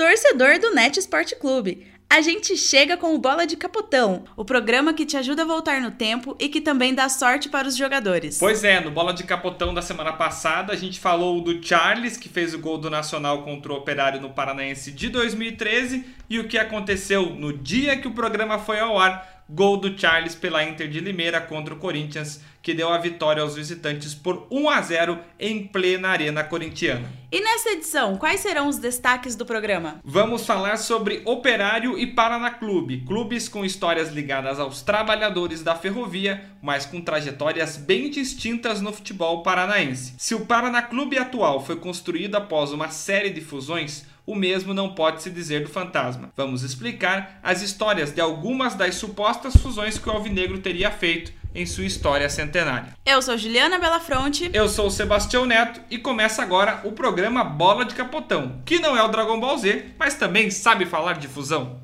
torcedor 0.00 0.58
do 0.58 0.74
Net 0.74 0.98
Esporte 0.98 1.36
Clube. 1.36 1.86
A 2.08 2.22
gente 2.22 2.56
chega 2.56 2.96
com 2.96 3.14
o 3.14 3.18
Bola 3.18 3.46
de 3.46 3.54
Capotão, 3.54 4.24
o 4.34 4.46
programa 4.46 4.94
que 4.94 5.04
te 5.04 5.14
ajuda 5.14 5.42
a 5.42 5.44
voltar 5.44 5.78
no 5.78 5.90
tempo 5.90 6.34
e 6.40 6.48
que 6.48 6.58
também 6.58 6.94
dá 6.94 7.06
sorte 7.10 7.50
para 7.50 7.68
os 7.68 7.76
jogadores. 7.76 8.38
Pois 8.38 8.64
é, 8.64 8.80
no 8.80 8.90
Bola 8.90 9.12
de 9.12 9.24
Capotão 9.24 9.74
da 9.74 9.82
semana 9.82 10.14
passada 10.14 10.72
a 10.72 10.76
gente 10.76 10.98
falou 10.98 11.42
do 11.42 11.62
Charles, 11.62 12.16
que 12.16 12.30
fez 12.30 12.54
o 12.54 12.58
gol 12.58 12.78
do 12.78 12.88
Nacional 12.88 13.42
contra 13.42 13.74
o 13.74 13.76
Operário 13.76 14.22
no 14.22 14.30
Paranaense 14.30 14.90
de 14.90 15.10
2013, 15.10 16.02
e 16.30 16.38
o 16.38 16.48
que 16.48 16.56
aconteceu 16.56 17.34
no 17.34 17.52
dia 17.52 17.98
que 17.98 18.08
o 18.08 18.14
programa 18.14 18.58
foi 18.58 18.80
ao 18.80 18.98
ar 18.98 19.39
Gol 19.52 19.78
do 19.78 19.98
Charles 19.98 20.36
pela 20.36 20.62
Inter 20.62 20.88
de 20.88 21.00
Limeira 21.00 21.40
contra 21.40 21.74
o 21.74 21.76
Corinthians, 21.76 22.40
que 22.62 22.72
deu 22.72 22.88
a 22.88 22.98
vitória 22.98 23.42
aos 23.42 23.56
visitantes 23.56 24.14
por 24.14 24.46
1 24.48 24.70
a 24.70 24.80
0 24.80 25.18
em 25.40 25.66
plena 25.66 26.08
Arena 26.08 26.44
Corintiana. 26.44 27.10
E 27.32 27.40
nessa 27.40 27.70
edição, 27.70 28.16
quais 28.16 28.40
serão 28.40 28.68
os 28.68 28.78
destaques 28.78 29.34
do 29.34 29.44
programa? 29.44 30.00
Vamos 30.04 30.46
falar 30.46 30.76
sobre 30.76 31.22
Operário 31.24 31.98
e 31.98 32.06
Paraná 32.06 32.50
Clube, 32.50 33.04
clubes 33.04 33.48
com 33.48 33.64
histórias 33.64 34.12
ligadas 34.12 34.60
aos 34.60 34.82
trabalhadores 34.82 35.62
da 35.62 35.74
ferrovia, 35.74 36.44
mas 36.62 36.86
com 36.86 37.00
trajetórias 37.00 37.76
bem 37.76 38.08
distintas 38.08 38.80
no 38.80 38.92
futebol 38.92 39.42
paranaense. 39.42 40.14
Se 40.16 40.34
o 40.34 40.46
Paraná 40.46 40.82
Clube 40.82 41.18
atual 41.18 41.64
foi 41.64 41.74
construído 41.74 42.36
após 42.36 42.70
uma 42.70 42.90
série 42.90 43.30
de 43.30 43.40
fusões, 43.40 44.04
o 44.30 44.36
mesmo 44.36 44.72
não 44.72 44.94
pode 44.94 45.22
se 45.22 45.30
dizer 45.30 45.64
do 45.64 45.68
Fantasma. 45.68 46.30
Vamos 46.36 46.62
explicar 46.62 47.40
as 47.42 47.62
histórias 47.62 48.12
de 48.12 48.20
algumas 48.20 48.74
das 48.74 48.94
supostas 48.94 49.56
fusões 49.56 49.98
que 49.98 50.08
o 50.08 50.12
Alvinegro 50.12 50.60
teria 50.60 50.88
feito 50.90 51.32
em 51.52 51.66
sua 51.66 51.84
história 51.84 52.28
centenária. 52.28 52.94
Eu 53.04 53.20
sou 53.20 53.36
Juliana 53.36 53.80
Belafronte. 53.80 54.48
Eu 54.52 54.68
sou 54.68 54.86
o 54.86 54.90
Sebastião 54.90 55.44
Neto 55.44 55.80
e 55.90 55.98
começa 55.98 56.42
agora 56.42 56.80
o 56.84 56.92
programa 56.92 57.42
Bola 57.42 57.84
de 57.84 57.96
Capotão, 57.96 58.62
que 58.64 58.78
não 58.78 58.96
é 58.96 59.02
o 59.02 59.08
Dragon 59.08 59.40
Ball 59.40 59.58
Z, 59.58 59.86
mas 59.98 60.14
também 60.14 60.48
sabe 60.48 60.86
falar 60.86 61.14
de 61.14 61.26
fusão. 61.26 61.80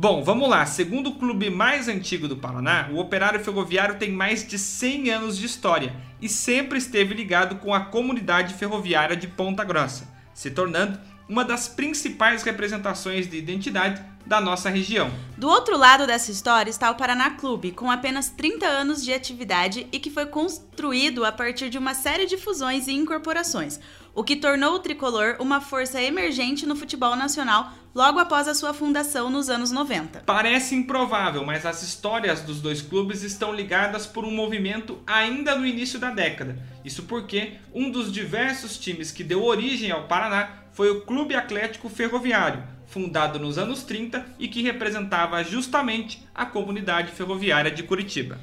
Bom, 0.00 0.24
vamos 0.24 0.48
lá. 0.48 0.64
Segundo 0.64 1.10
o 1.10 1.14
clube 1.16 1.50
mais 1.50 1.86
antigo 1.86 2.26
do 2.26 2.34
Paraná, 2.34 2.88
o 2.90 2.98
Operário 2.98 3.38
Ferroviário 3.38 3.98
tem 3.98 4.10
mais 4.10 4.48
de 4.48 4.58
100 4.58 5.10
anos 5.10 5.36
de 5.36 5.44
história 5.44 5.94
e 6.22 6.26
sempre 6.26 6.78
esteve 6.78 7.12
ligado 7.12 7.56
com 7.56 7.74
a 7.74 7.80
comunidade 7.80 8.54
ferroviária 8.54 9.14
de 9.14 9.26
Ponta 9.26 9.62
Grossa, 9.62 10.08
se 10.32 10.50
tornando 10.52 10.98
uma 11.28 11.44
das 11.44 11.68
principais 11.68 12.42
representações 12.42 13.28
de 13.28 13.36
identidade 13.36 14.02
da 14.30 14.40
nossa 14.40 14.70
região. 14.70 15.10
Do 15.36 15.48
outro 15.48 15.76
lado 15.76 16.06
dessa 16.06 16.30
história 16.30 16.70
está 16.70 16.88
o 16.88 16.94
Paraná 16.94 17.30
Clube, 17.30 17.72
com 17.72 17.90
apenas 17.90 18.30
30 18.30 18.64
anos 18.64 19.04
de 19.04 19.12
atividade 19.12 19.88
e 19.90 19.98
que 19.98 20.08
foi 20.08 20.24
construído 20.24 21.24
a 21.24 21.32
partir 21.32 21.68
de 21.68 21.76
uma 21.76 21.94
série 21.94 22.26
de 22.26 22.36
fusões 22.36 22.86
e 22.86 22.92
incorporações, 22.92 23.80
o 24.14 24.22
que 24.22 24.36
tornou 24.36 24.74
o 24.74 24.78
tricolor 24.78 25.34
uma 25.40 25.60
força 25.60 26.00
emergente 26.00 26.64
no 26.64 26.76
futebol 26.76 27.16
nacional 27.16 27.72
logo 27.92 28.20
após 28.20 28.46
a 28.46 28.54
sua 28.54 28.72
fundação 28.72 29.30
nos 29.30 29.50
anos 29.50 29.72
90. 29.72 30.22
Parece 30.24 30.76
improvável, 30.76 31.44
mas 31.44 31.66
as 31.66 31.82
histórias 31.82 32.40
dos 32.40 32.60
dois 32.60 32.80
clubes 32.80 33.24
estão 33.24 33.52
ligadas 33.52 34.06
por 34.06 34.24
um 34.24 34.30
movimento 34.30 35.00
ainda 35.08 35.56
no 35.56 35.66
início 35.66 35.98
da 35.98 36.10
década. 36.12 36.56
Isso 36.84 37.02
porque 37.02 37.54
um 37.74 37.90
dos 37.90 38.12
diversos 38.12 38.78
times 38.78 39.10
que 39.10 39.24
deu 39.24 39.42
origem 39.42 39.90
ao 39.90 40.04
Paraná 40.04 40.50
foi 40.70 40.88
o 40.88 41.00
Clube 41.00 41.34
Atlético 41.34 41.88
Ferroviário, 41.88 42.62
fundado 42.90 43.38
nos 43.38 43.56
anos 43.56 43.82
30 43.84 44.34
e 44.38 44.48
que 44.48 44.62
representava 44.62 45.42
justamente 45.42 46.22
a 46.34 46.44
comunidade 46.44 47.12
ferroviária 47.12 47.70
de 47.70 47.82
Curitiba. 47.82 48.38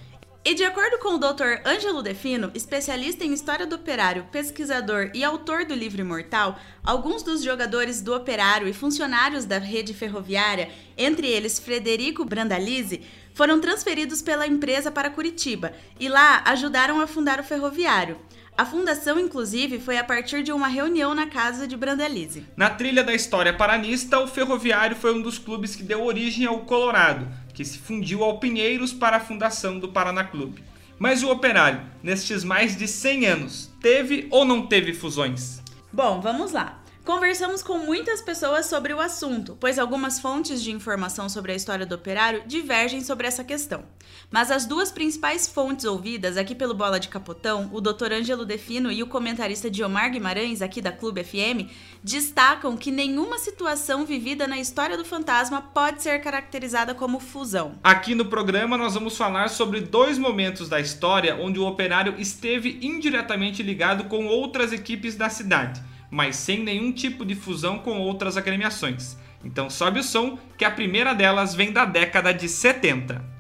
E 0.50 0.54
de 0.54 0.64
acordo 0.64 0.98
com 1.00 1.16
o 1.16 1.18
Dr. 1.18 1.60
Ângelo 1.66 2.02
Defino, 2.02 2.50
especialista 2.56 3.26
em 3.26 3.34
história 3.34 3.68
do 3.68 3.76
operário, 3.76 4.28
pesquisador 4.32 5.12
e 5.14 5.22
autor 5.22 5.66
do 5.66 5.76
livro 5.76 6.00
Imortal, 6.00 6.58
alguns 6.82 7.22
dos 7.22 7.44
jogadores 7.44 8.02
do 8.02 8.16
operário 8.16 8.66
e 8.66 8.72
funcionários 8.72 9.44
da 9.44 9.58
rede 9.58 9.94
ferroviária, 9.94 10.70
entre 10.98 11.28
eles 11.28 11.60
Frederico 11.60 12.24
Brandalize, 12.24 13.02
foram 13.34 13.60
transferidos 13.60 14.22
pela 14.22 14.48
empresa 14.48 14.90
para 14.90 15.10
Curitiba 15.10 15.74
e 16.00 16.08
lá 16.08 16.42
ajudaram 16.46 17.02
a 17.02 17.08
fundar 17.08 17.42
o 17.42 17.44
ferroviário. 17.44 18.18
A 18.58 18.66
fundação, 18.66 19.20
inclusive, 19.20 19.80
foi 19.80 20.00
a 20.00 20.04
partir 20.04 20.42
de 20.42 20.52
uma 20.52 20.68
reunião 20.68 21.14
na 21.14 21.28
casa 21.28 21.68
de 21.68 21.78
Brandalize. 21.78 22.44
Na 22.58 22.72
trilha 22.72 23.04
da 23.04 23.14
história 23.14 23.54
paranista, 23.54 24.20
o 24.20 24.28
Ferroviário 24.28 24.96
foi 24.96 25.14
um 25.14 25.22
dos 25.22 25.38
clubes 25.38 25.76
que 25.76 25.84
deu 25.84 26.04
origem 26.04 26.48
ao 26.48 26.62
Colorado, 26.62 27.28
que 27.54 27.64
se 27.64 27.78
fundiu 27.78 28.24
ao 28.24 28.40
Pinheiros 28.40 28.92
para 28.92 29.18
a 29.18 29.20
fundação 29.20 29.78
do 29.78 29.90
Paraná 29.90 30.24
Clube. 30.24 30.64
Mas 30.98 31.22
o 31.22 31.30
Operário, 31.30 31.82
nestes 32.02 32.44
mais 32.44 32.76
de 32.76 32.88
100 32.88 33.26
anos, 33.28 33.70
teve 33.80 34.28
ou 34.32 34.44
não 34.44 34.66
teve 34.66 34.92
fusões? 34.92 35.62
Bom, 35.94 36.20
vamos 36.20 36.52
lá. 36.52 36.82
Conversamos 37.08 37.64
com 37.64 37.78
muitas 37.78 38.22
pessoas 38.22 38.66
sobre 38.66 38.94
o 38.94 39.00
assunto, 39.00 39.56
pois 39.62 39.80
algumas 39.80 40.20
fontes 40.20 40.62
de 40.62 40.74
informação 40.74 41.30
sobre 41.30 41.54
a 41.54 41.56
história 41.56 41.86
do 41.86 41.96
operário 41.96 42.44
divergem 42.46 43.00
sobre 43.00 43.26
essa 43.26 43.46
questão. 43.46 43.86
Mas 44.30 44.52
as 44.52 44.66
duas 44.66 44.92
principais 44.92 45.48
fontes 45.48 45.86
ouvidas 45.86 46.36
aqui 46.36 46.54
pelo 46.54 46.74
Bola 46.74 47.00
de 47.00 47.08
Capotão, 47.08 47.70
o 47.72 47.80
Dr. 47.80 48.12
Ângelo 48.12 48.46
Defino 48.46 48.92
e 48.92 49.02
o 49.02 49.08
comentarista 49.08 49.72
Diomar 49.72 50.12
Guimarães, 50.12 50.62
aqui 50.62 50.82
da 50.82 50.92
Clube 50.92 51.24
FM, 51.24 51.72
destacam 52.04 52.76
que 52.76 52.92
nenhuma 52.92 53.40
situação 53.40 54.06
vivida 54.06 54.46
na 54.46 54.60
história 54.60 54.98
do 54.98 55.06
fantasma 55.06 55.62
pode 55.62 56.04
ser 56.04 56.20
caracterizada 56.20 56.94
como 56.94 57.22
fusão. 57.22 57.80
Aqui 57.86 58.16
no 58.16 58.26
programa 58.26 58.78
nós 58.78 58.96
vamos 58.96 59.16
falar 59.16 59.48
sobre 59.48 59.80
dois 59.80 60.18
momentos 60.18 60.68
da 60.68 60.82
história 60.82 61.38
onde 61.38 61.58
o 61.58 61.68
operário 61.68 62.16
esteve 62.18 62.80
indiretamente 62.82 63.64
ligado 63.64 64.10
com 64.10 64.28
outras 64.28 64.74
equipes 64.74 65.16
da 65.16 65.30
cidade 65.30 65.82
mas 66.10 66.36
sem 66.36 66.64
nenhum 66.64 66.92
tipo 66.92 67.26
de 67.26 67.36
fusão 67.36 67.80
com 67.80 68.00
outras 68.00 68.38
agremiações. 68.38 69.18
Então 69.44 69.70
sobe 69.70 70.00
o 70.00 70.04
som, 70.04 70.38
que 70.58 70.66
a 70.66 70.72
primeira 70.72 71.14
delas 71.14 71.54
vem 71.54 71.72
da 71.72 71.86
década 71.86 72.34
de 72.34 72.50
70. 72.50 73.37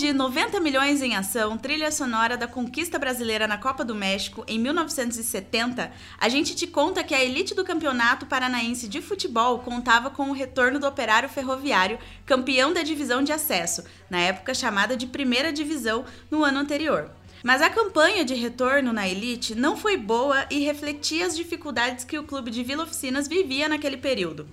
De 0.00 0.14
90 0.14 0.58
milhões 0.60 1.02
em 1.02 1.14
ação, 1.14 1.58
trilha 1.58 1.92
sonora 1.92 2.34
da 2.34 2.46
conquista 2.48 2.98
brasileira 2.98 3.46
na 3.46 3.58
Copa 3.58 3.84
do 3.84 3.94
México 3.94 4.42
em 4.48 4.58
1970, 4.58 5.92
a 6.18 6.28
gente 6.30 6.54
te 6.54 6.66
conta 6.66 7.04
que 7.04 7.14
a 7.14 7.22
elite 7.22 7.54
do 7.54 7.66
Campeonato 7.66 8.24
Paranaense 8.24 8.88
de 8.88 9.02
Futebol 9.02 9.58
contava 9.58 10.08
com 10.08 10.30
o 10.30 10.32
retorno 10.32 10.78
do 10.78 10.86
Operário 10.86 11.28
Ferroviário, 11.28 11.98
campeão 12.24 12.72
da 12.72 12.82
divisão 12.82 13.22
de 13.22 13.30
acesso, 13.30 13.84
na 14.08 14.18
época 14.18 14.54
chamada 14.54 14.96
de 14.96 15.06
Primeira 15.06 15.52
Divisão, 15.52 16.06
no 16.30 16.42
ano 16.42 16.60
anterior. 16.60 17.10
Mas 17.44 17.60
a 17.60 17.68
campanha 17.68 18.24
de 18.24 18.34
retorno 18.34 18.94
na 18.94 19.06
elite 19.06 19.54
não 19.54 19.76
foi 19.76 19.98
boa 19.98 20.46
e 20.50 20.60
refletia 20.60 21.26
as 21.26 21.36
dificuldades 21.36 22.06
que 22.06 22.18
o 22.18 22.24
clube 22.24 22.50
de 22.50 22.64
Vila 22.64 22.84
Oficinas 22.84 23.28
vivia 23.28 23.68
naquele 23.68 23.98
período. 23.98 24.48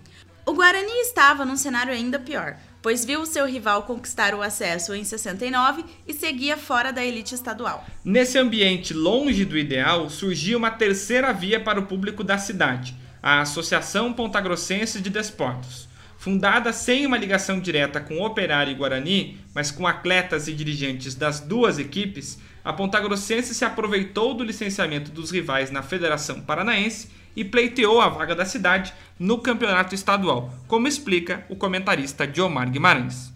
O 0.45 0.51
Guarani 0.51 0.91
estava 1.03 1.45
num 1.45 1.55
cenário 1.55 1.93
ainda 1.93 2.19
pior 2.19 2.57
pois 2.81 3.03
viu 3.03 3.25
seu 3.25 3.45
rival 3.45 3.83
conquistar 3.83 4.33
o 4.33 4.41
acesso 4.41 4.93
em 4.93 5.03
69 5.03 5.83
e 6.07 6.13
seguia 6.13 6.57
fora 6.57 6.91
da 6.91 7.03
elite 7.03 7.35
estadual. 7.35 7.85
Nesse 8.03 8.37
ambiente 8.37 8.93
longe 8.93 9.45
do 9.45 9.57
ideal, 9.57 10.09
surgia 10.09 10.57
uma 10.57 10.71
terceira 10.71 11.33
via 11.33 11.59
para 11.59 11.79
o 11.79 11.85
público 11.85 12.23
da 12.23 12.37
cidade, 12.37 12.95
a 13.21 13.41
Associação 13.41 14.13
Pontagrossense 14.13 15.01
de 15.01 15.09
Desportos. 15.09 15.87
Fundada 16.17 16.73
sem 16.73 17.05
uma 17.05 17.17
ligação 17.17 17.59
direta 17.59 18.01
com 18.01 18.21
Operário 18.21 18.71
e 18.71 18.75
Guarani, 18.75 19.39
mas 19.53 19.69
com 19.69 19.85
atletas 19.85 20.47
e 20.47 20.53
dirigentes 20.53 21.13
das 21.13 21.39
duas 21.39 21.77
equipes, 21.77 22.39
a 22.63 22.73
Pontagrossense 22.73 23.53
se 23.53 23.63
aproveitou 23.63 24.33
do 24.33 24.43
licenciamento 24.43 25.11
dos 25.11 25.31
rivais 25.31 25.71
na 25.71 25.81
Federação 25.81 26.41
Paranaense 26.41 27.09
e 27.37 27.45
pleiteou 27.45 28.01
a 28.01 28.09
vaga 28.09 28.35
da 28.35 28.45
cidade 28.45 28.91
no 29.19 29.37
campeonato 29.37 29.93
estadual, 29.93 30.51
como 30.67 30.87
explica 30.87 31.45
o 31.47 31.55
comentarista 31.55 32.25
Diomar 32.25 32.67
Guimarães. 32.71 33.31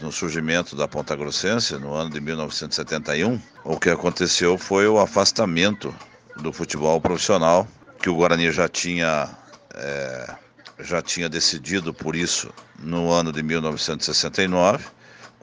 No 0.00 0.10
surgimento 0.10 0.74
da 0.74 0.88
Ponta 0.88 1.14
Grossense, 1.14 1.78
no 1.78 1.94
ano 1.94 2.10
de 2.10 2.20
1971, 2.20 3.40
o 3.62 3.78
que 3.78 3.90
aconteceu 3.90 4.58
foi 4.58 4.88
o 4.88 4.98
afastamento 4.98 5.94
do 6.38 6.52
futebol 6.52 7.00
profissional, 7.00 7.68
que 8.02 8.10
o 8.10 8.16
Guarani 8.16 8.50
já 8.50 8.68
tinha, 8.68 9.30
é, 9.72 10.34
já 10.80 11.00
tinha 11.00 11.28
decidido 11.28 11.94
por 11.94 12.16
isso 12.16 12.52
no 12.80 13.12
ano 13.12 13.32
de 13.32 13.40
1969 13.40 14.84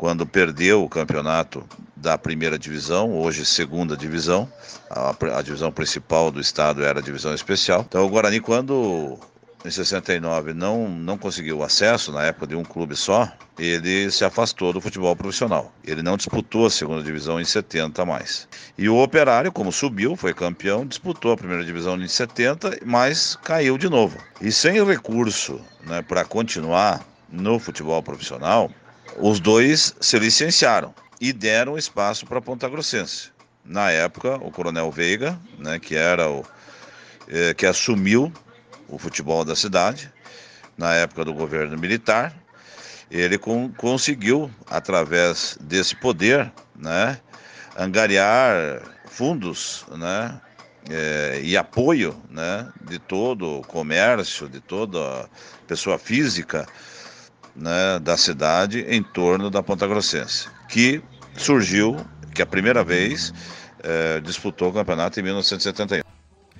quando 0.01 0.25
perdeu 0.25 0.83
o 0.83 0.89
campeonato 0.89 1.63
da 1.95 2.17
primeira 2.17 2.57
divisão, 2.57 3.13
hoje 3.13 3.45
segunda 3.45 3.95
divisão, 3.95 4.51
a, 4.89 5.15
a, 5.37 5.41
divisão 5.43 5.71
principal 5.71 6.31
do 6.31 6.41
estado 6.41 6.83
era 6.83 6.97
a 6.97 7.03
divisão 7.03 7.35
especial. 7.35 7.85
Então 7.87 8.03
o 8.03 8.09
Guarani, 8.09 8.39
quando 8.39 9.19
em 9.63 9.69
69 9.69 10.55
não, 10.55 10.89
não 10.89 11.19
conseguiu 11.19 11.61
acesso, 11.61 12.11
na 12.11 12.23
época 12.23 12.47
de 12.47 12.55
um 12.55 12.63
clube 12.63 12.95
só, 12.95 13.31
ele 13.59 14.09
se 14.09 14.25
afastou 14.25 14.73
do 14.73 14.81
futebol 14.81 15.15
profissional. 15.15 15.71
Ele 15.83 16.01
não 16.01 16.17
disputou 16.17 16.65
a 16.65 16.71
segunda 16.71 17.03
divisão 17.03 17.39
em 17.39 17.45
70 17.45 18.03
mais. 18.03 18.47
E 18.79 18.89
o 18.89 18.97
Operário, 18.97 19.51
como 19.51 19.71
subiu, 19.71 20.15
foi 20.15 20.33
campeão, 20.33 20.83
disputou 20.83 21.33
a 21.33 21.37
primeira 21.37 21.63
divisão 21.63 21.95
em 22.01 22.07
70, 22.07 22.79
mas 22.83 23.37
caiu 23.43 23.77
de 23.77 23.87
novo. 23.87 24.17
E 24.41 24.51
sem 24.51 24.83
recurso 24.83 25.61
né, 25.85 26.01
para 26.01 26.25
continuar 26.25 27.05
no 27.31 27.59
futebol 27.59 28.01
profissional, 28.01 28.69
os 29.17 29.39
dois 29.39 29.95
se 29.99 30.19
licenciaram 30.19 30.93
e 31.19 31.31
deram 31.31 31.77
espaço 31.77 32.25
para 32.25 32.41
Ponta 32.41 32.67
Grossense. 32.67 33.29
Na 33.63 33.91
época, 33.91 34.35
o 34.37 34.51
Coronel 34.51 34.91
Veiga, 34.91 35.39
né, 35.59 35.79
que 35.79 35.95
era 35.95 36.29
o 36.29 36.43
eh, 37.27 37.53
que 37.53 37.65
assumiu 37.65 38.33
o 38.87 38.97
futebol 38.97 39.45
da 39.45 39.55
cidade, 39.55 40.11
na 40.77 40.93
época 40.95 41.23
do 41.23 41.33
governo 41.33 41.77
militar, 41.77 42.33
ele 43.09 43.37
com, 43.37 43.71
conseguiu, 43.73 44.49
através 44.67 45.57
desse 45.61 45.95
poder, 45.95 46.51
né, 46.75 47.19
angariar 47.77 48.81
fundos 49.05 49.85
né, 49.95 50.39
é, 50.89 51.39
e 51.43 51.55
apoio 51.55 52.19
né, 52.29 52.67
de 52.81 52.97
todo 52.97 53.59
o 53.59 53.61
comércio, 53.61 54.47
de 54.47 54.59
toda 54.59 55.29
pessoa 55.67 55.97
física 55.97 56.67
né, 57.55 57.99
da 57.99 58.17
cidade 58.17 58.85
em 58.87 59.03
torno 59.03 59.49
da 59.49 59.61
Ponta 59.61 59.87
Grossense, 59.87 60.49
que 60.69 61.01
surgiu, 61.37 61.97
que 62.33 62.41
a 62.41 62.45
primeira 62.45 62.83
vez 62.83 63.33
é, 63.83 64.19
disputou 64.19 64.69
o 64.69 64.73
campeonato 64.73 65.19
em 65.19 65.23
1971. 65.23 66.11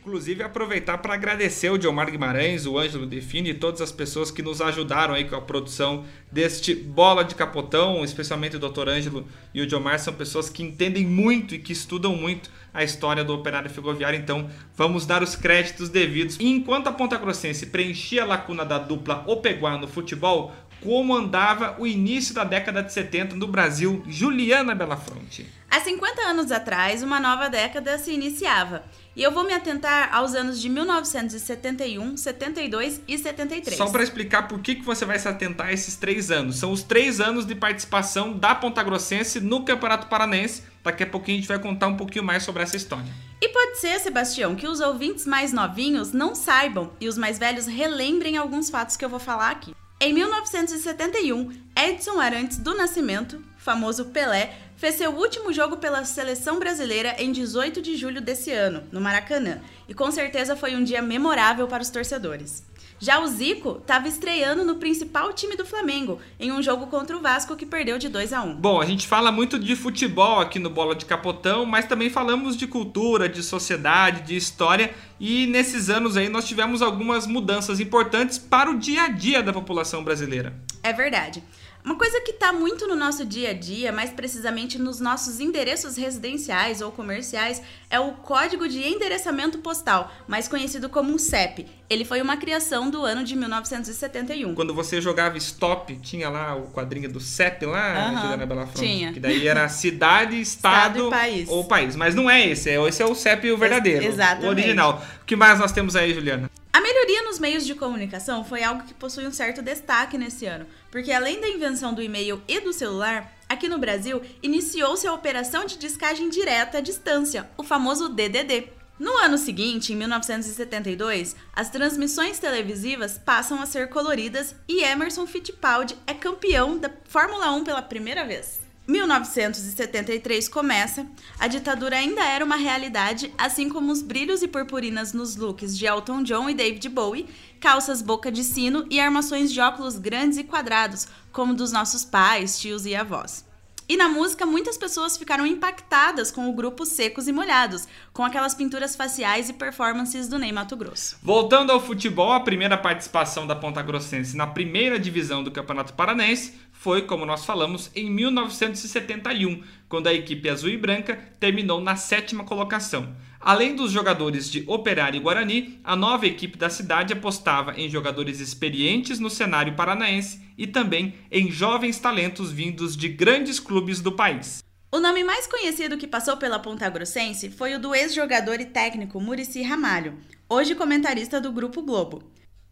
Inclusive, 0.01 0.41
aproveitar 0.41 0.97
para 0.97 1.13
agradecer 1.13 1.69
o 1.69 1.77
Diomar 1.77 2.09
Guimarães, 2.09 2.65
o 2.65 2.79
Ângelo 2.79 3.05
Define 3.05 3.51
e 3.51 3.53
todas 3.53 3.81
as 3.81 3.91
pessoas 3.91 4.31
que 4.31 4.41
nos 4.41 4.59
ajudaram 4.59 5.13
aí 5.13 5.25
com 5.25 5.35
a 5.35 5.41
produção 5.41 6.05
deste 6.31 6.73
Bola 6.73 7.23
de 7.23 7.35
Capotão, 7.35 8.03
especialmente 8.03 8.55
o 8.55 8.59
Dr. 8.59 8.89
Ângelo 8.89 9.27
e 9.53 9.61
o 9.61 9.67
Diomar, 9.67 9.99
são 9.99 10.11
pessoas 10.11 10.49
que 10.49 10.63
entendem 10.63 11.05
muito 11.05 11.53
e 11.53 11.59
que 11.59 11.71
estudam 11.71 12.15
muito 12.15 12.49
a 12.73 12.83
história 12.83 13.23
do 13.23 13.31
operário 13.33 13.69
ferroviário, 13.69 14.17
então 14.17 14.49
vamos 14.75 15.05
dar 15.05 15.21
os 15.21 15.35
créditos 15.35 15.87
devidos. 15.87 16.35
E 16.39 16.47
enquanto 16.47 16.87
a 16.87 16.91
Ponta 16.91 17.17
Grossense 17.17 17.67
preenchia 17.67 18.23
a 18.23 18.25
lacuna 18.25 18.65
da 18.65 18.79
dupla 18.79 19.23
Opeguá 19.27 19.77
no 19.77 19.87
futebol, 19.87 20.51
como 20.83 21.15
andava 21.15 21.75
o 21.79 21.85
início 21.85 22.33
da 22.33 22.43
década 22.43 22.81
de 22.81 22.91
70 22.91 23.35
no 23.35 23.47
Brasil, 23.47 24.03
Juliana 24.07 24.73
Belafronte. 24.73 25.47
Há 25.69 25.79
50 25.79 26.21
anos 26.21 26.51
atrás, 26.51 27.01
uma 27.01 27.19
nova 27.19 27.47
década 27.47 27.97
se 27.97 28.11
iniciava. 28.11 28.83
E 29.15 29.23
eu 29.23 29.31
vou 29.31 29.45
me 29.45 29.53
atentar 29.53 30.09
aos 30.13 30.33
anos 30.33 30.59
de 30.59 30.67
1971, 30.67 32.17
72 32.17 33.01
e 33.07 33.17
73. 33.17 33.77
Só 33.77 33.89
para 33.89 34.03
explicar 34.03 34.47
por 34.47 34.59
que, 34.59 34.75
que 34.75 34.83
você 34.83 35.05
vai 35.05 35.19
se 35.19 35.27
atentar 35.27 35.67
a 35.67 35.73
esses 35.73 35.95
três 35.95 36.31
anos. 36.31 36.57
São 36.57 36.71
os 36.71 36.83
três 36.83 37.21
anos 37.21 37.45
de 37.45 37.55
participação 37.55 38.37
da 38.37 38.55
Ponta 38.55 38.81
Grossense 38.83 39.39
no 39.39 39.63
Campeonato 39.63 40.07
Paranense. 40.07 40.63
Daqui 40.83 41.03
a 41.03 41.07
pouquinho 41.07 41.37
a 41.37 41.41
gente 41.41 41.47
vai 41.47 41.59
contar 41.59 41.87
um 41.87 41.97
pouquinho 41.97 42.23
mais 42.23 42.43
sobre 42.43 42.63
essa 42.63 42.75
história. 42.75 43.11
E 43.41 43.49
pode 43.49 43.79
ser, 43.79 43.99
Sebastião, 43.99 44.55
que 44.55 44.67
os 44.67 44.79
ouvintes 44.79 45.25
mais 45.25 45.53
novinhos 45.53 46.11
não 46.11 46.33
saibam 46.35 46.91
e 46.99 47.07
os 47.07 47.17
mais 47.17 47.37
velhos 47.37 47.65
relembrem 47.65 48.37
alguns 48.37 48.69
fatos 48.69 48.97
que 48.97 49.05
eu 49.05 49.09
vou 49.09 49.19
falar 49.19 49.51
aqui. 49.51 49.73
Em 50.03 50.13
1971, 50.13 51.51
Edson 51.75 52.19
Arantes 52.19 52.57
do 52.57 52.73
Nascimento, 52.73 53.39
famoso 53.55 54.05
Pelé, 54.05 54.51
fez 54.81 54.95
seu 54.95 55.11
último 55.11 55.53
jogo 55.53 55.77
pela 55.77 56.03
seleção 56.03 56.57
brasileira 56.57 57.15
em 57.19 57.31
18 57.31 57.83
de 57.83 57.95
julho 57.95 58.19
desse 58.19 58.49
ano, 58.49 58.81
no 58.91 58.99
Maracanã, 58.99 59.61
e 59.87 59.93
com 59.93 60.09
certeza 60.09 60.55
foi 60.55 60.75
um 60.75 60.83
dia 60.83 61.03
memorável 61.03 61.67
para 61.67 61.83
os 61.83 61.91
torcedores. 61.91 62.63
Já 62.97 63.19
o 63.19 63.27
Zico 63.27 63.77
estava 63.79 64.07
estreando 64.07 64.65
no 64.65 64.77
principal 64.77 65.33
time 65.33 65.55
do 65.55 65.67
Flamengo, 65.67 66.19
em 66.39 66.51
um 66.51 66.63
jogo 66.63 66.87
contra 66.87 67.15
o 67.15 67.21
Vasco 67.21 67.55
que 67.55 67.63
perdeu 67.63 67.99
de 67.99 68.09
2 68.09 68.33
a 68.33 68.41
1. 68.41 68.55
Bom, 68.55 68.81
a 68.81 68.85
gente 68.85 69.07
fala 69.07 69.31
muito 69.31 69.59
de 69.59 69.75
futebol 69.75 70.39
aqui 70.39 70.57
no 70.57 70.69
Bola 70.71 70.95
de 70.95 71.05
Capotão, 71.05 71.63
mas 71.63 71.85
também 71.85 72.09
falamos 72.09 72.57
de 72.57 72.65
cultura, 72.65 73.29
de 73.29 73.43
sociedade, 73.43 74.21
de 74.21 74.35
história, 74.35 74.95
e 75.19 75.45
nesses 75.45 75.91
anos 75.91 76.17
aí 76.17 76.27
nós 76.27 76.47
tivemos 76.47 76.81
algumas 76.81 77.27
mudanças 77.27 77.79
importantes 77.79 78.39
para 78.39 78.71
o 78.71 78.79
dia 78.79 79.03
a 79.03 79.09
dia 79.09 79.43
da 79.43 79.53
população 79.53 80.03
brasileira. 80.03 80.55
É 80.81 80.91
verdade. 80.91 81.43
Uma 81.83 81.95
coisa 81.95 82.21
que 82.21 82.31
está 82.31 82.53
muito 82.53 82.87
no 82.87 82.95
nosso 82.95 83.25
dia 83.25 83.49
a 83.49 83.53
dia, 83.53 83.91
mais 83.91 84.11
precisamente 84.11 84.77
nos 84.77 84.99
nossos 84.99 85.39
endereços 85.39 85.97
residenciais 85.97 86.79
ou 86.79 86.91
comerciais, 86.91 87.59
é 87.89 87.99
o 87.99 88.11
Código 88.11 88.67
de 88.67 88.79
Endereçamento 88.87 89.57
Postal, 89.57 90.11
mais 90.27 90.47
conhecido 90.47 90.89
como 90.89 91.17
CEP. 91.17 91.65
Ele 91.89 92.05
foi 92.05 92.21
uma 92.21 92.37
criação 92.37 92.89
do 92.89 93.03
ano 93.03 93.23
de 93.23 93.35
1971. 93.35 94.53
Quando 94.53 94.75
você 94.75 95.01
jogava 95.01 95.37
Stop, 95.39 95.95
tinha 95.97 96.29
lá 96.29 96.55
o 96.55 96.67
quadrinho 96.71 97.11
do 97.11 97.19
CEP 97.19 97.65
lá, 97.65 97.93
Aham, 98.09 98.21
Juliana 98.21 98.45
Belafronte? 98.45 98.79
tinha. 98.79 99.11
Que 99.11 99.19
daí 99.19 99.47
era 99.47 99.67
cidade, 99.67 100.39
estado, 100.41 100.99
Estado 100.99 101.07
e 101.07 101.09
país. 101.09 101.49
ou 101.49 101.63
país. 101.65 101.95
Mas 101.95 102.13
não 102.13 102.29
é 102.29 102.47
esse, 102.47 102.69
é- 102.69 102.87
esse 102.87 103.01
é 103.01 103.05
o 103.05 103.15
CEP 103.15 103.51
o 103.51 103.57
verdadeiro, 103.57 104.05
exatamente. 104.05 104.45
o 104.45 104.49
original. 104.49 105.03
O 105.21 105.25
que 105.25 105.35
mais 105.35 105.57
nós 105.59 105.71
temos 105.71 105.95
aí, 105.95 106.13
Juliana? 106.13 106.49
A 106.73 106.79
melhoria 106.79 107.23
nos 107.23 107.37
meios 107.37 107.65
de 107.65 107.75
comunicação 107.75 108.45
foi 108.45 108.63
algo 108.63 108.83
que 108.83 108.93
possui 108.93 109.27
um 109.27 109.31
certo 109.31 109.61
destaque 109.61 110.17
nesse 110.17 110.45
ano, 110.45 110.65
porque 110.89 111.11
além 111.11 111.41
da 111.41 111.49
invenção 111.49 111.93
do 111.93 112.01
e-mail 112.01 112.41
e 112.47 112.61
do 112.61 112.71
celular, 112.71 113.29
aqui 113.49 113.67
no 113.67 113.77
Brasil 113.77 114.21
iniciou-se 114.41 115.05
a 115.05 115.13
operação 115.13 115.65
de 115.65 115.77
descagem 115.77 116.29
direta 116.29 116.77
à 116.77 116.81
distância, 116.81 117.49
o 117.57 117.63
famoso 117.63 118.07
DDD. 118.07 118.69
No 118.97 119.17
ano 119.17 119.37
seguinte, 119.37 119.91
em 119.91 119.97
1972, 119.97 121.35
as 121.51 121.69
transmissões 121.69 122.39
televisivas 122.39 123.17
passam 123.17 123.61
a 123.61 123.65
ser 123.65 123.89
coloridas 123.89 124.55
e 124.65 124.81
Emerson 124.81 125.27
Fittipaldi 125.27 125.97
é 126.07 126.13
campeão 126.13 126.77
da 126.77 126.89
Fórmula 127.03 127.51
1 127.51 127.65
pela 127.65 127.81
primeira 127.81 128.23
vez. 128.23 128.60
1973 128.91 130.49
começa, 130.49 131.07
a 131.39 131.47
ditadura 131.47 131.95
ainda 131.95 132.23
era 132.23 132.43
uma 132.43 132.57
realidade, 132.57 133.33
assim 133.37 133.69
como 133.69 133.89
os 133.89 134.01
brilhos 134.01 134.43
e 134.43 134.49
purpurinas 134.49 135.13
nos 135.13 135.37
looks 135.37 135.77
de 135.77 135.85
Elton 135.85 136.23
John 136.23 136.49
e 136.49 136.53
David 136.53 136.89
Bowie, 136.89 137.27
calças 137.59 138.01
boca 138.01 138.29
de 138.29 138.43
sino 138.43 138.85
e 138.89 138.99
armações 138.99 139.51
de 139.51 139.61
óculos 139.61 139.97
grandes 139.97 140.37
e 140.37 140.43
quadrados, 140.43 141.07
como 141.31 141.53
dos 141.53 141.71
nossos 141.71 142.03
pais, 142.03 142.59
tios 142.59 142.85
e 142.85 142.93
avós. 142.93 143.49
E 143.87 143.97
na 143.97 144.07
música, 144.07 144.45
muitas 144.45 144.77
pessoas 144.77 145.17
ficaram 145.17 145.45
impactadas 145.45 146.31
com 146.31 146.49
o 146.49 146.53
grupo 146.53 146.85
Secos 146.85 147.27
e 147.27 147.33
Molhados, 147.33 147.89
com 148.13 148.23
aquelas 148.23 148.53
pinturas 148.53 148.95
faciais 148.95 149.49
e 149.49 149.53
performances 149.53 150.29
do 150.29 150.39
Ney 150.39 150.51
Mato 150.53 150.77
Grosso. 150.77 151.17
Voltando 151.21 151.73
ao 151.73 151.79
futebol, 151.81 152.31
a 152.31 152.39
primeira 152.39 152.77
participação 152.77 153.45
da 153.45 153.53
Ponta 153.53 153.81
Grossense 153.81 154.37
na 154.37 154.47
primeira 154.47 154.97
divisão 154.97 155.43
do 155.43 155.51
Campeonato 155.51 155.91
Paranense 155.91 156.53
foi, 156.81 157.03
como 157.03 157.27
nós 157.27 157.45
falamos, 157.45 157.91
em 157.95 158.09
1971, 158.09 159.61
quando 159.87 160.07
a 160.07 160.13
equipe 160.15 160.49
azul 160.49 160.67
e 160.67 160.75
branca 160.75 161.15
terminou 161.39 161.79
na 161.79 161.95
sétima 161.95 162.43
colocação. 162.43 163.15
Além 163.39 163.75
dos 163.75 163.91
jogadores 163.91 164.49
de 164.49 164.63
Operário 164.65 165.17
e 165.17 165.19
Guarani, 165.19 165.79
a 165.83 165.95
nova 165.95 166.25
equipe 166.25 166.57
da 166.57 166.71
cidade 166.71 167.13
apostava 167.13 167.79
em 167.79 167.87
jogadores 167.87 168.39
experientes 168.39 169.19
no 169.19 169.29
cenário 169.29 169.75
paranaense 169.75 170.41
e 170.57 170.65
também 170.65 171.13
em 171.31 171.51
jovens 171.51 171.99
talentos 171.99 172.51
vindos 172.51 172.97
de 172.97 173.09
grandes 173.09 173.59
clubes 173.59 174.01
do 174.01 174.13
país. 174.13 174.63
O 174.91 174.99
nome 174.99 175.23
mais 175.23 175.45
conhecido 175.45 175.99
que 175.99 176.07
passou 176.07 176.35
pela 176.37 176.57
Ponta 176.57 176.89
Grossense 176.89 177.51
foi 177.51 177.75
o 177.75 177.79
do 177.79 177.93
ex-jogador 177.93 178.59
e 178.59 178.65
técnico 178.65 179.21
Murici 179.21 179.61
Ramalho, 179.61 180.17
hoje 180.49 180.73
comentarista 180.73 181.39
do 181.39 181.51
Grupo 181.51 181.83
Globo. 181.83 182.23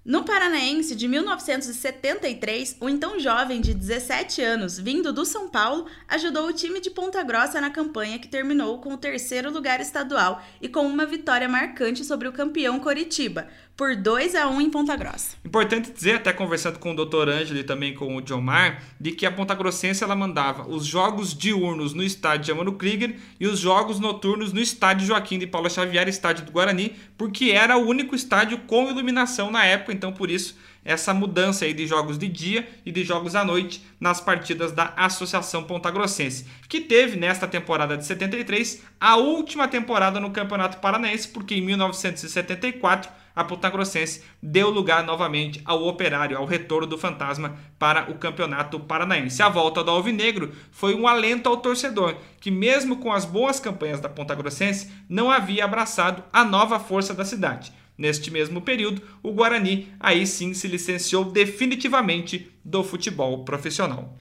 No 0.10 0.24
Paranaense 0.24 0.96
de 0.96 1.08
1973, 1.08 2.78
o 2.80 2.90
então 2.90 3.20
jovem 3.20 3.62
de 3.62 3.76
17 3.76 4.42
anos, 4.42 4.80
vindo 4.80 5.14
do 5.14 5.24
São 5.24 5.48
Paulo, 5.48 5.86
ajudou 6.08 6.48
o 6.48 6.52
time 6.52 6.82
de 6.82 6.90
Ponta 6.90 7.22
Grossa 7.22 7.62
na 7.62 7.70
campanha 7.70 8.18
que 8.18 8.28
terminou 8.28 8.80
com 8.80 8.92
o 8.92 8.98
terceiro 8.98 9.52
lugar 9.52 9.80
estadual 9.80 10.42
e 10.60 10.68
com 10.68 10.88
uma 10.88 11.06
vitória 11.06 11.48
marcante 11.48 12.04
sobre 12.04 12.28
o 12.28 12.32
campeão 12.32 12.80
Coritiba, 12.80 13.50
por 13.80 13.96
2 13.96 14.36
a 14.36 14.50
1 14.50 14.60
em 14.60 14.70
Ponta 14.70 14.94
Grossa. 14.98 15.38
Importante 15.46 15.90
dizer, 15.90 16.16
até 16.16 16.34
conversando 16.34 16.78
com 16.80 16.92
o 16.92 17.06
Dr. 17.06 17.30
Ângelo 17.30 17.62
e 17.62 17.64
também 17.64 17.94
com 17.94 18.14
o 18.14 18.22
Diomar, 18.22 18.84
de 19.00 19.14
que 19.14 19.26
a 19.26 19.32
Ponta 19.32 19.56
Grossense 19.56 20.04
ela 20.04 20.18
mandava 20.18 20.70
os 20.70 20.86
jogos 20.86 21.34
diurnos 21.34 21.94
no 21.94 22.04
estádio 22.04 22.54
Amano 22.54 22.74
Krieger 22.74 23.16
e 23.40 23.48
os 23.48 23.58
jogos 23.58 23.98
noturnos 23.98 24.52
no 24.52 24.60
estádio 24.60 25.08
Joaquim 25.08 25.40
de 25.40 25.48
Paula 25.48 25.70
Xavier, 25.70 26.10
estádio 26.10 26.44
do 26.44 26.52
Guarani, 26.52 26.94
porque 27.18 27.52
era 27.52 27.78
o 27.78 27.88
único 27.88 28.16
estádio 28.16 28.58
com 28.68 28.90
iluminação 28.90 29.50
na 29.50 29.64
época, 29.64 29.94
então 29.94 30.12
por 30.12 30.30
isso 30.30 30.58
essa 30.84 31.14
mudança 31.14 31.64
aí 31.64 31.74
de 31.74 31.88
jogos 31.88 32.18
de 32.18 32.28
dia 32.28 32.68
e 32.86 32.92
de 32.92 33.04
jogos 33.04 33.36
à 33.36 33.46
noite 33.46 33.82
nas 34.00 34.20
partidas 34.20 34.74
da 34.74 34.94
Associação 34.98 35.64
Ponta 35.64 35.90
Grossense, 35.92 36.46
que 36.68 36.82
teve 36.82 37.18
nesta 37.18 37.48
temporada 37.48 37.96
de 37.96 38.06
73 38.06 38.84
a 39.00 39.16
última 39.16 39.70
temporada 39.70 40.20
no 40.20 40.32
Campeonato 40.32 40.80
Paranaense, 40.80 41.30
porque 41.30 41.56
em 41.56 41.62
1974 41.62 43.10
a 43.36 43.44
Ponta 43.44 43.70
Grossense 43.70 44.22
deu 44.42 44.70
lugar 44.70 45.04
novamente 45.04 45.62
ao 45.66 45.86
Operário, 45.88 46.38
ao 46.38 46.46
retorno 46.46 46.88
do 46.88 46.98
Fantasma 46.98 47.58
para 47.78 48.12
o 48.12 48.16
Campeonato 48.16 48.80
Paranaense. 48.80 49.42
A 49.42 49.50
volta 49.50 49.84
do 49.84 49.92
Alvinegro 49.92 50.52
foi 50.72 50.94
um 50.94 51.08
alento 51.08 51.50
ao 51.50 51.58
torcedor, 51.58 52.16
que 52.40 52.52
mesmo 52.52 52.98
com 52.98 53.12
as 53.12 53.26
boas 53.26 53.60
campanhas 53.60 54.00
da 54.00 54.10
Ponta 54.10 54.36
Grossense, 54.36 54.90
não 55.08 55.32
havia 55.32 55.66
abraçado 55.66 56.24
a 56.32 56.44
nova 56.44 56.80
força 56.80 57.14
da 57.14 57.26
cidade. 57.26 57.72
Neste 57.98 58.32
mesmo 58.32 58.62
período, 58.62 59.02
o 59.22 59.34
Guarani 59.34 59.94
aí 60.00 60.26
sim 60.26 60.54
se 60.54 60.68
licenciou 60.68 61.26
definitivamente 61.26 62.50
do 62.64 62.82
futebol 62.82 63.44
profissional. 63.44 64.18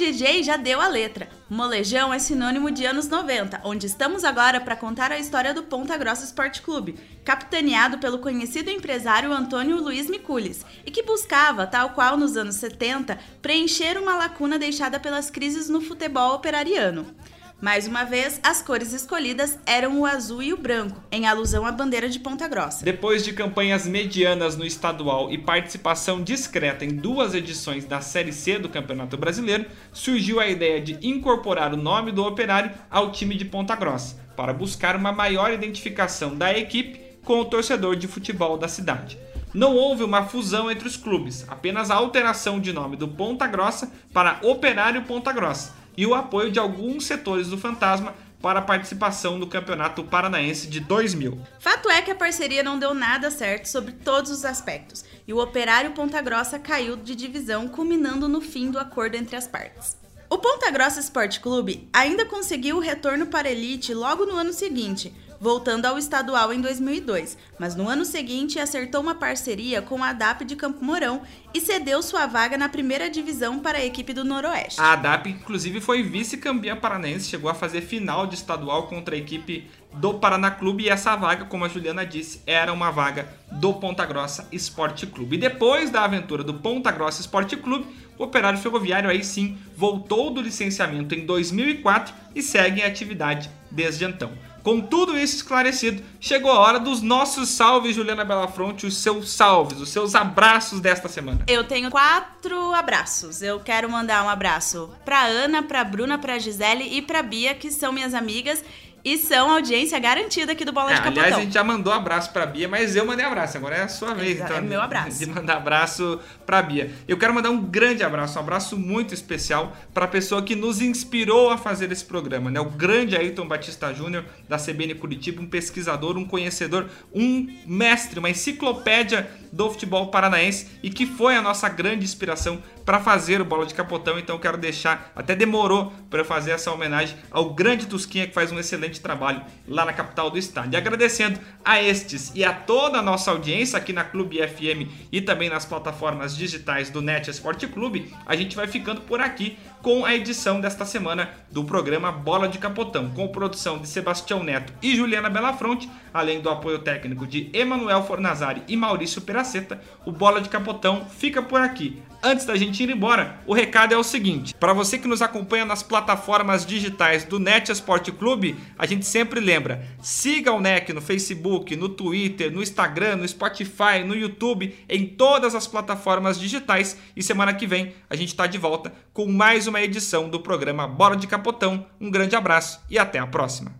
DJ 0.00 0.42
já 0.42 0.56
deu 0.56 0.80
a 0.80 0.88
letra. 0.88 1.28
Molejão 1.46 2.10
é 2.10 2.18
sinônimo 2.18 2.70
de 2.70 2.86
anos 2.86 3.06
90, 3.06 3.60
onde 3.64 3.86
estamos 3.86 4.24
agora 4.24 4.58
para 4.58 4.74
contar 4.74 5.12
a 5.12 5.18
história 5.18 5.52
do 5.52 5.64
Ponta 5.64 5.94
Grossa 5.98 6.24
Esporte 6.24 6.62
Clube, 6.62 6.94
capitaneado 7.22 7.98
pelo 7.98 8.18
conhecido 8.18 8.70
empresário 8.70 9.30
Antônio 9.30 9.76
Luiz 9.76 10.08
Micules, 10.08 10.64
e 10.86 10.90
que 10.90 11.02
buscava, 11.02 11.66
tal 11.66 11.90
qual 11.90 12.16
nos 12.16 12.34
anos 12.34 12.56
70, 12.56 13.18
preencher 13.42 13.98
uma 13.98 14.16
lacuna 14.16 14.58
deixada 14.58 14.98
pelas 14.98 15.30
crises 15.30 15.68
no 15.68 15.82
futebol 15.82 16.34
operariano. 16.34 17.14
Mais 17.60 17.86
uma 17.86 18.04
vez, 18.04 18.40
as 18.42 18.62
cores 18.62 18.94
escolhidas 18.94 19.58
eram 19.66 20.00
o 20.00 20.06
azul 20.06 20.42
e 20.42 20.50
o 20.50 20.56
branco, 20.56 20.98
em 21.12 21.26
alusão 21.26 21.66
à 21.66 21.70
bandeira 21.70 22.08
de 22.08 22.18
Ponta 22.18 22.48
Grossa. 22.48 22.82
Depois 22.82 23.22
de 23.22 23.34
campanhas 23.34 23.86
medianas 23.86 24.56
no 24.56 24.64
estadual 24.64 25.30
e 25.30 25.36
participação 25.36 26.22
discreta 26.22 26.86
em 26.86 26.96
duas 26.96 27.34
edições 27.34 27.84
da 27.84 28.00
Série 28.00 28.32
C 28.32 28.58
do 28.58 28.70
Campeonato 28.70 29.18
Brasileiro, 29.18 29.66
surgiu 29.92 30.40
a 30.40 30.48
ideia 30.48 30.80
de 30.80 31.06
incorporar 31.06 31.74
o 31.74 31.76
nome 31.76 32.12
do 32.12 32.24
operário 32.24 32.72
ao 32.90 33.12
time 33.12 33.34
de 33.34 33.44
Ponta 33.44 33.76
Grossa, 33.76 34.16
para 34.34 34.54
buscar 34.54 34.96
uma 34.96 35.12
maior 35.12 35.52
identificação 35.52 36.34
da 36.34 36.56
equipe 36.56 36.98
com 37.22 37.40
o 37.40 37.44
torcedor 37.44 37.94
de 37.94 38.08
futebol 38.08 38.56
da 38.56 38.68
cidade. 38.68 39.18
Não 39.52 39.76
houve 39.76 40.02
uma 40.02 40.24
fusão 40.24 40.70
entre 40.70 40.88
os 40.88 40.96
clubes, 40.96 41.44
apenas 41.46 41.90
a 41.90 41.96
alteração 41.96 42.58
de 42.58 42.72
nome 42.72 42.96
do 42.96 43.06
Ponta 43.06 43.46
Grossa 43.46 43.92
para 44.14 44.38
Operário 44.42 45.02
Ponta 45.02 45.30
Grossa 45.30 45.78
e 46.00 46.06
o 46.06 46.14
apoio 46.14 46.50
de 46.50 46.58
alguns 46.58 47.04
setores 47.04 47.48
do 47.48 47.58
Fantasma 47.58 48.14
para 48.40 48.60
a 48.60 48.62
participação 48.62 49.36
no 49.36 49.46
Campeonato 49.46 50.02
Paranaense 50.02 50.66
de 50.66 50.80
2000. 50.80 51.38
Fato 51.58 51.90
é 51.90 52.00
que 52.00 52.10
a 52.10 52.14
parceria 52.14 52.62
não 52.62 52.78
deu 52.78 52.94
nada 52.94 53.30
certo 53.30 53.66
sobre 53.66 53.92
todos 53.92 54.30
os 54.30 54.46
aspectos, 54.46 55.04
e 55.28 55.34
o 55.34 55.38
Operário 55.38 55.90
Ponta 55.90 56.22
Grossa 56.22 56.58
caiu 56.58 56.96
de 56.96 57.14
divisão, 57.14 57.68
culminando 57.68 58.30
no 58.30 58.40
fim 58.40 58.70
do 58.70 58.78
acordo 58.78 59.16
entre 59.16 59.36
as 59.36 59.46
partes. 59.46 59.94
O 60.30 60.38
Ponta 60.38 60.70
Grossa 60.70 61.00
Esporte 61.00 61.38
Clube 61.38 61.86
ainda 61.92 62.24
conseguiu 62.24 62.78
o 62.78 62.80
retorno 62.80 63.26
para 63.26 63.48
a 63.48 63.52
elite 63.52 63.92
logo 63.92 64.24
no 64.24 64.36
ano 64.36 64.54
seguinte, 64.54 65.14
voltando 65.40 65.86
ao 65.86 65.96
estadual 65.96 66.52
em 66.52 66.60
2002, 66.60 67.38
mas 67.58 67.74
no 67.74 67.88
ano 67.88 68.04
seguinte 68.04 68.58
acertou 68.58 69.00
uma 69.00 69.14
parceria 69.14 69.80
com 69.80 70.04
a 70.04 70.10
ADAP 70.10 70.44
de 70.44 70.54
Campo 70.54 70.84
Mourão 70.84 71.22
e 71.54 71.60
cedeu 71.60 72.02
sua 72.02 72.26
vaga 72.26 72.58
na 72.58 72.68
primeira 72.68 73.08
divisão 73.08 73.58
para 73.58 73.78
a 73.78 73.84
equipe 73.84 74.12
do 74.12 74.22
Noroeste. 74.22 74.78
A 74.78 74.92
ADAP, 74.92 75.30
inclusive, 75.30 75.80
foi 75.80 76.02
vice-campeã 76.02 76.76
paranaense, 76.76 77.30
chegou 77.30 77.50
a 77.50 77.54
fazer 77.54 77.80
final 77.80 78.26
de 78.26 78.34
estadual 78.34 78.86
contra 78.86 79.14
a 79.14 79.18
equipe 79.18 79.70
do 79.94 80.14
Paraná 80.14 80.50
Clube 80.50 80.84
e 80.84 80.88
essa 80.88 81.16
vaga, 81.16 81.46
como 81.46 81.64
a 81.64 81.68
Juliana 81.68 82.04
disse, 82.04 82.42
era 82.46 82.72
uma 82.72 82.90
vaga 82.90 83.28
do 83.50 83.72
Ponta 83.74 84.04
Grossa 84.04 84.46
Esporte 84.52 85.06
Clube. 85.06 85.36
E 85.36 85.40
depois 85.40 85.90
da 85.90 86.04
aventura 86.04 86.44
do 86.44 86.54
Ponta 86.54 86.92
Grossa 86.92 87.20
Esporte 87.20 87.56
Clube, 87.56 87.86
o 88.18 88.24
Operário 88.24 88.58
Ferroviário 88.58 89.08
aí 89.08 89.24
sim 89.24 89.56
voltou 89.74 90.30
do 90.30 90.42
licenciamento 90.42 91.14
em 91.14 91.24
2004 91.24 92.14
e 92.34 92.42
segue 92.42 92.82
em 92.82 92.84
atividade 92.84 93.50
desde 93.70 94.04
então. 94.04 94.30
Com 94.62 94.80
tudo 94.80 95.16
isso 95.16 95.36
esclarecido, 95.36 96.02
chegou 96.20 96.50
a 96.50 96.58
hora 96.58 96.78
dos 96.78 97.00
nossos 97.00 97.48
salves, 97.48 97.94
Juliana 97.96 98.24
Belafronte, 98.24 98.86
os 98.86 98.96
seus 98.96 99.30
salves, 99.30 99.80
os 99.80 99.88
seus 99.88 100.14
abraços 100.14 100.80
desta 100.80 101.08
semana. 101.08 101.44
Eu 101.46 101.64
tenho 101.64 101.90
quatro 101.90 102.74
abraços. 102.74 103.42
Eu 103.42 103.60
quero 103.60 103.88
mandar 103.88 104.24
um 104.24 104.28
abraço 104.28 104.90
pra 105.04 105.24
Ana, 105.24 105.62
pra 105.62 105.82
Bruna, 105.82 106.18
pra 106.18 106.38
Gisele 106.38 106.84
e 106.84 107.00
pra 107.02 107.22
Bia, 107.22 107.54
que 107.54 107.70
são 107.70 107.92
minhas 107.92 108.14
amigas 108.14 108.62
e 109.04 109.16
são 109.18 109.50
audiência 109.50 109.98
garantida 109.98 110.52
aqui 110.52 110.64
do 110.64 110.72
Bola 110.72 110.90
É, 110.92 110.94
de 110.94 111.00
Capotão. 111.00 111.22
aliás, 111.22 111.38
a 111.40 111.44
gente 111.44 111.54
já 111.54 111.64
mandou 111.64 111.92
abraço 111.92 112.32
pra 112.32 112.44
Bia, 112.46 112.68
mas 112.68 112.94
eu 112.96 113.04
mandei 113.06 113.24
abraço. 113.24 113.56
Agora 113.56 113.76
é 113.76 113.82
a 113.82 113.88
sua 113.88 114.14
vez, 114.14 114.36
Exa- 114.36 114.44
então. 114.44 114.56
é 114.58 114.60
meu 114.60 114.80
abraço. 114.80 115.18
De 115.18 115.26
mandar 115.26 115.56
abraço 115.56 116.20
pra 116.44 116.60
Bia. 116.62 116.90
Eu 117.08 117.16
quero 117.18 117.32
mandar 117.34 117.50
um 117.50 117.60
grande 117.62 118.02
abraço, 118.02 118.38
um 118.38 118.42
abraço 118.42 118.76
muito 118.76 119.14
especial 119.14 119.76
pra 119.94 120.06
pessoa 120.06 120.42
que 120.42 120.54
nos 120.56 120.80
inspirou 120.80 121.50
a 121.50 121.56
fazer 121.58 121.90
esse 121.92 122.04
programa, 122.04 122.50
né? 122.50 122.60
O 122.60 122.66
grande 122.70 123.16
Ayrton 123.16 123.46
Batista 123.46 123.92
Júnior, 123.94 124.24
da 124.48 124.56
CBN 124.58 124.94
Curitiba, 124.94 125.40
um 125.42 125.46
pesquisador, 125.46 126.16
um 126.16 126.24
conhecedor, 126.24 126.86
um 127.14 127.48
mestre, 127.66 128.18
uma 128.18 128.28
enciclopédia 128.30 129.30
do 129.52 129.70
futebol 129.70 130.08
paranaense 130.08 130.66
e 130.82 130.90
que 130.90 131.06
foi 131.06 131.36
a 131.36 131.42
nossa 131.42 131.68
grande 131.68 132.04
inspiração 132.04 132.62
para 132.84 133.00
fazer 133.00 133.40
o 133.40 133.44
Bola 133.44 133.66
de 133.66 133.74
Capotão. 133.74 134.18
Então 134.18 134.36
eu 134.36 134.40
quero 134.40 134.56
deixar, 134.56 135.12
até 135.14 135.34
demorou 135.34 135.92
para 136.08 136.20
eu 136.20 136.24
fazer 136.24 136.52
essa 136.52 136.70
homenagem 136.72 137.16
ao 137.30 137.52
grande 137.54 137.86
Tusquinha 137.86 138.26
que 138.26 138.34
faz 138.34 138.50
um 138.52 138.58
excelente 138.58 138.89
trabalho 138.98 139.42
lá 139.68 139.84
na 139.84 139.92
capital 139.92 140.30
do 140.30 140.38
estado. 140.38 140.72
E 140.72 140.76
agradecendo 140.76 141.38
a 141.62 141.82
estes 141.82 142.32
e 142.34 142.42
a 142.42 142.52
toda 142.52 142.98
a 142.98 143.02
nossa 143.02 143.30
audiência 143.30 143.76
aqui 143.76 143.92
na 143.92 144.02
Clube 144.02 144.38
FM 144.38 144.90
e 145.12 145.20
também 145.20 145.50
nas 145.50 145.66
plataformas 145.66 146.34
digitais 146.34 146.88
do 146.88 147.02
Net 147.02 147.30
Esporte 147.30 147.66
Clube, 147.66 148.10
a 148.24 148.34
gente 148.34 148.56
vai 148.56 148.66
ficando 148.66 149.02
por 149.02 149.20
aqui 149.20 149.58
com 149.82 150.04
a 150.04 150.14
edição 150.14 150.60
desta 150.60 150.84
semana 150.84 151.30
do 151.50 151.64
programa 151.64 152.12
Bola 152.12 152.48
de 152.48 152.58
Capotão, 152.58 153.10
com 153.10 153.28
produção 153.28 153.78
de 153.78 153.88
Sebastião 153.88 154.42
Neto 154.42 154.72
e 154.82 154.94
Juliana 154.94 155.30
Belafronte, 155.30 155.90
além 156.12 156.40
do 156.40 156.50
apoio 156.50 156.78
técnico 156.78 157.26
de 157.26 157.50
Emanuel 157.52 158.02
Fornazari 158.02 158.62
e 158.68 158.76
Maurício 158.76 159.20
Peraceta. 159.20 159.80
O 160.04 160.12
Bola 160.12 160.40
de 160.40 160.48
Capotão 160.48 161.06
fica 161.06 161.42
por 161.42 161.60
aqui. 161.60 162.02
Antes 162.22 162.44
da 162.44 162.54
gente 162.54 162.82
ir 162.82 162.90
embora, 162.90 163.38
o 163.46 163.54
recado 163.54 163.94
é 163.94 163.96
o 163.96 164.04
seguinte: 164.04 164.54
para 164.54 164.74
você 164.74 164.98
que 164.98 165.08
nos 165.08 165.22
acompanha 165.22 165.64
nas 165.64 165.82
plataformas 165.82 166.66
digitais 166.66 167.24
do 167.24 167.38
Net 167.38 167.72
Esporte 167.72 168.12
Clube, 168.12 168.56
a 168.80 168.86
gente 168.86 169.04
sempre 169.04 169.40
lembra: 169.40 169.86
siga 170.00 170.50
o 170.52 170.58
NEC 170.58 170.94
no 170.94 171.02
Facebook, 171.02 171.76
no 171.76 171.90
Twitter, 171.90 172.50
no 172.50 172.62
Instagram, 172.62 173.16
no 173.16 173.28
Spotify, 173.28 174.02
no 174.06 174.14
YouTube, 174.14 174.74
em 174.88 175.06
todas 175.06 175.54
as 175.54 175.66
plataformas 175.66 176.40
digitais. 176.40 176.96
E 177.14 177.22
semana 177.22 177.52
que 177.52 177.66
vem 177.66 177.92
a 178.08 178.16
gente 178.16 178.28
está 178.28 178.46
de 178.46 178.56
volta 178.56 178.90
com 179.12 179.30
mais 179.30 179.66
uma 179.66 179.82
edição 179.82 180.30
do 180.30 180.40
programa 180.40 180.88
Bola 180.88 181.14
de 181.14 181.26
Capotão. 181.26 181.86
Um 182.00 182.10
grande 182.10 182.34
abraço 182.34 182.80
e 182.88 182.98
até 182.98 183.18
a 183.18 183.26
próxima. 183.26 183.78